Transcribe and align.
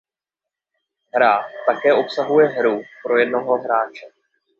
Hra 1.13 1.39
také 1.67 1.93
obsahuje 1.93 2.47
hru 2.47 2.81
pro 3.03 3.17
jednoho 3.17 3.57
hráče. 3.57 4.05